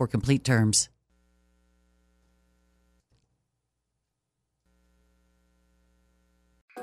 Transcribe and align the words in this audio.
complete 0.07 0.43
terms. 0.43 0.90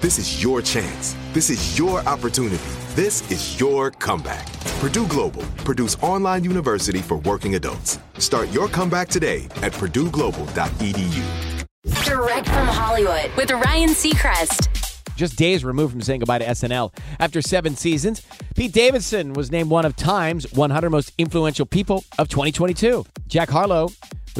This 0.00 0.18
is 0.18 0.42
your 0.42 0.62
chance. 0.62 1.14
This 1.34 1.50
is 1.50 1.78
your 1.78 2.00
opportunity. 2.08 2.56
This 2.94 3.30
is 3.30 3.60
your 3.60 3.90
comeback. 3.90 4.50
Purdue 4.80 5.06
Global, 5.06 5.42
Purdue's 5.58 5.94
online 5.96 6.42
university 6.42 7.00
for 7.00 7.18
working 7.18 7.54
adults. 7.56 7.98
Start 8.16 8.50
your 8.50 8.66
comeback 8.68 9.10
today 9.10 9.44
at 9.56 9.72
purdueglobal.edu. 9.74 11.22
Direct 12.06 12.46
from 12.48 12.66
Hollywood 12.66 13.30
with 13.36 13.50
Ryan 13.50 13.90
Seacrest. 13.90 14.68
Just 15.16 15.36
days 15.36 15.66
removed 15.66 15.92
from 15.92 16.00
saying 16.00 16.20
goodbye 16.20 16.38
to 16.38 16.46
SNL. 16.46 16.96
After 17.18 17.42
seven 17.42 17.76
seasons, 17.76 18.22
Pete 18.56 18.72
Davidson 18.72 19.34
was 19.34 19.50
named 19.50 19.68
one 19.68 19.84
of 19.84 19.96
Time's 19.96 20.50
100 20.52 20.88
most 20.88 21.12
influential 21.18 21.66
people 21.66 22.04
of 22.18 22.30
2022. 22.30 23.04
Jack 23.26 23.50
Harlow 23.50 23.90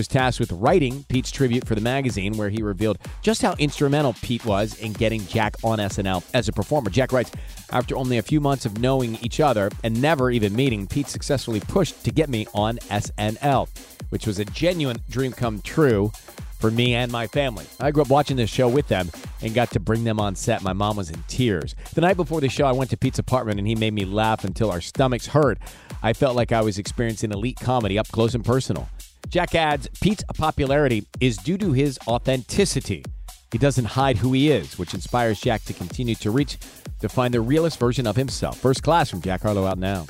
was 0.00 0.08
tasked 0.08 0.40
with 0.40 0.50
writing 0.52 1.04
Pete's 1.10 1.30
tribute 1.30 1.66
for 1.66 1.74
the 1.74 1.80
magazine, 1.82 2.38
where 2.38 2.48
he 2.48 2.62
revealed 2.62 2.96
just 3.20 3.42
how 3.42 3.52
instrumental 3.58 4.14
Pete 4.22 4.46
was 4.46 4.78
in 4.78 4.94
getting 4.94 5.26
Jack 5.26 5.56
on 5.62 5.78
SNL 5.78 6.24
as 6.32 6.48
a 6.48 6.54
performer. 6.54 6.88
Jack 6.88 7.12
writes 7.12 7.30
After 7.70 7.98
only 7.98 8.16
a 8.16 8.22
few 8.22 8.40
months 8.40 8.64
of 8.64 8.78
knowing 8.78 9.16
each 9.16 9.40
other 9.40 9.68
and 9.84 10.00
never 10.00 10.30
even 10.30 10.56
meeting, 10.56 10.86
Pete 10.86 11.06
successfully 11.06 11.60
pushed 11.60 12.02
to 12.04 12.10
get 12.10 12.30
me 12.30 12.46
on 12.54 12.78
SNL, 12.88 13.68
which 14.08 14.27
was 14.27 14.39
a 14.39 14.46
genuine 14.46 14.96
dream 15.10 15.33
come 15.33 15.60
true 15.60 16.10
for 16.58 16.70
me 16.70 16.94
and 16.94 17.12
my 17.12 17.27
family. 17.27 17.66
I 17.78 17.90
grew 17.90 18.00
up 18.00 18.08
watching 18.08 18.39
this 18.39 18.48
show 18.48 18.70
with 18.70 18.89
them 18.89 19.10
and 19.42 19.52
got 19.52 19.70
to 19.72 19.80
bring 19.80 20.05
them 20.05 20.18
on 20.18 20.34
set. 20.34 20.62
My 20.62 20.72
mom 20.72 20.96
was 20.96 21.10
in 21.10 21.22
tears. 21.28 21.74
The 21.92 22.00
night 22.00 22.16
before 22.16 22.40
the 22.40 22.48
show, 22.48 22.64
I 22.64 22.72
went 22.72 22.89
to 22.89 22.96
Pete's 22.96 23.18
apartment 23.18 23.58
and 23.58 23.68
he 23.68 23.74
made 23.74 23.92
me 23.92 24.06
laugh 24.06 24.44
until 24.44 24.70
our 24.70 24.80
stomachs 24.80 25.27
hurt. 25.27 25.58
I 26.02 26.14
felt 26.14 26.36
like 26.36 26.52
I 26.52 26.62
was 26.62 26.78
experiencing 26.78 27.33
elite 27.33 27.58
comedy 27.60 27.98
up 27.98 28.08
close 28.08 28.34
and 28.34 28.42
personal. 28.42 28.89
Jack 29.30 29.55
adds 29.55 29.89
Pete's 30.01 30.24
popularity 30.35 31.07
is 31.20 31.36
due 31.36 31.57
to 31.57 31.73
his 31.73 32.01
authenticity. 32.08 33.05
He 33.52 33.58
doesn't 33.58 33.85
hide 33.85 34.18
who 34.18 34.33
he 34.33 34.51
is, 34.51 34.77
which 34.77 34.92
inspires 34.92 35.41
Jack 35.41 35.63
to 35.67 35.73
continue 35.73 36.17
to 36.17 36.33
reach 36.33 36.58
to 36.98 37.08
find 37.08 37.33
the 37.33 37.40
realest 37.40 37.79
version 37.79 38.08
of 38.08 38.17
himself. 38.17 38.58
First 38.58 38.83
class 38.83 39.08
from 39.08 39.23
Jack 39.23 39.42
Harlow 39.42 39.67
out 39.67 39.79
now. 39.79 40.07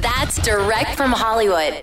That's 0.00 0.40
direct 0.42 0.96
from 0.96 1.10
Hollywood. 1.10 1.82